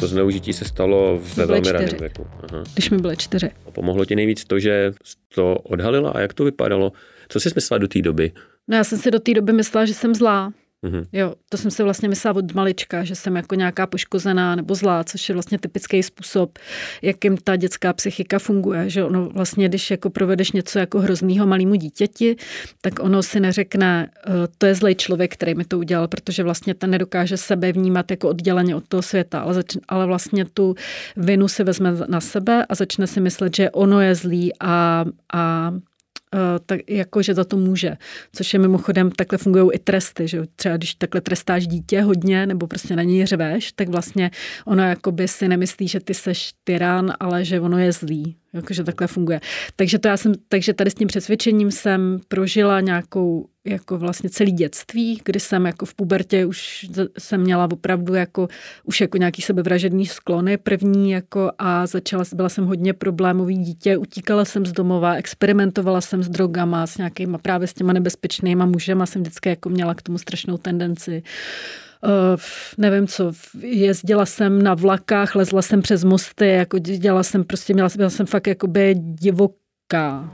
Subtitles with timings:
[0.00, 2.26] to zneužití se stalo ve velmi raném věku.
[2.42, 2.64] Aha.
[2.72, 3.50] Když mi byly čtyři.
[3.66, 4.92] A pomohlo ti nejvíc to, že
[5.34, 6.92] to odhalila a jak to vypadalo?
[7.28, 8.32] Co jsi myslela do té doby?
[8.68, 10.52] No já jsem si do té doby myslela, že jsem zlá,
[10.86, 11.06] Mm-hmm.
[11.12, 15.04] Jo, to jsem si vlastně myslela od malička, že jsem jako nějaká poškozená nebo zlá,
[15.04, 16.58] což je vlastně typický způsob,
[17.02, 18.90] jakým ta dětská psychika funguje.
[18.90, 22.36] Že ono vlastně, když jako provedeš něco jako hroznýho malému dítěti,
[22.80, 26.74] tak ono si neřekne, eh, to je zlej člověk, který mi to udělal, protože vlastně
[26.74, 30.74] ten nedokáže sebe vnímat jako odděleně od toho světa, ale, začne, ale vlastně tu
[31.16, 35.72] vinu si vezme na sebe a začne si myslet, že ono je zlý a, a
[36.66, 37.96] tak jako, že za to může.
[38.32, 42.66] Což je mimochodem, takhle fungují i tresty, že třeba když takhle trestáš dítě hodně, nebo
[42.66, 44.30] prostě na něj řveš, tak vlastně
[44.64, 48.36] ono jakoby si nemyslí, že ty seš tyran, ale že ono je zlý.
[48.52, 49.40] Jakože takhle funguje.
[49.76, 54.52] Takže, to já jsem, takže tady s tím přesvědčením jsem prožila nějakou jako vlastně celý
[54.52, 56.86] dětství, kdy jsem jako v pubertě už
[57.18, 58.48] jsem měla opravdu jako
[58.84, 64.44] už jako nějaký sebevražedný sklony první jako a začala, byla jsem hodně problémový dítě, utíkala
[64.44, 69.22] jsem z domova, experimentovala jsem s drogama, s nějakýma právě s těma nebezpečnýma mužema, jsem
[69.22, 71.22] vždycky jako měla k tomu strašnou tendenci.
[71.22, 71.87] Uh,
[72.78, 77.88] nevím co, jezdila jsem na vlakách, lezla jsem přes mosty, jako dělala jsem prostě, měla,
[77.96, 80.30] byla jsem fakt jakoby divoká.